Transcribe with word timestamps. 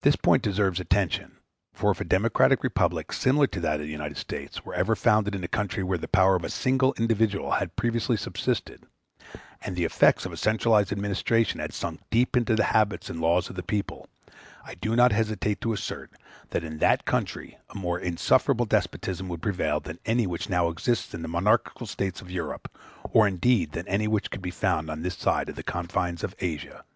This 0.00 0.16
point 0.16 0.42
deserves 0.42 0.80
attention, 0.80 1.36
for 1.74 1.90
if 1.90 2.00
a 2.00 2.04
democratic 2.06 2.64
republic 2.64 3.12
similar 3.12 3.46
to 3.48 3.60
that 3.60 3.74
of 3.78 3.84
the 3.84 3.92
United 3.92 4.16
States 4.16 4.64
were 4.64 4.72
ever 4.72 4.96
founded 4.96 5.34
in 5.34 5.44
a 5.44 5.48
country 5.48 5.82
where 5.82 5.98
the 5.98 6.08
power 6.08 6.34
of 6.34 6.44
a 6.44 6.48
single 6.48 6.94
individual 6.94 7.50
had 7.50 7.76
previously 7.76 8.16
subsisted, 8.16 8.86
and 9.60 9.76
the 9.76 9.84
effects 9.84 10.24
of 10.24 10.32
a 10.32 10.38
centralized 10.38 10.92
administration 10.92 11.60
had 11.60 11.74
sunk 11.74 12.00
deep 12.08 12.38
into 12.38 12.56
the 12.56 12.64
habits 12.72 13.10
and 13.10 13.18
the 13.18 13.22
laws 13.22 13.50
of 13.50 13.56
the 13.56 13.62
people, 13.62 14.08
I 14.64 14.76
do 14.76 14.96
not 14.96 15.12
hesitate 15.12 15.60
to 15.60 15.74
assert, 15.74 16.10
that 16.48 16.64
in 16.64 16.78
that 16.78 17.04
country 17.04 17.58
a 17.68 17.76
more 17.76 17.98
insufferable 18.00 18.64
despotism 18.64 19.28
would 19.28 19.42
prevail 19.42 19.78
than 19.78 19.98
any 20.06 20.26
which 20.26 20.48
now 20.48 20.70
exists 20.70 21.12
in 21.12 21.20
the 21.20 21.28
monarchical 21.28 21.86
States 21.86 22.22
of 22.22 22.30
Europe, 22.30 22.74
or 23.10 23.28
indeed 23.28 23.72
than 23.72 23.86
any 23.88 24.08
which 24.08 24.30
could 24.30 24.40
be 24.40 24.50
found 24.50 24.88
on 24.88 25.02
this 25.02 25.16
side 25.18 25.50
of 25.50 25.56
the 25.56 25.62
confines 25.62 26.24
of 26.24 26.34
Asia. 26.38 26.86